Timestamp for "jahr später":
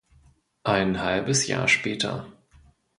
1.45-2.25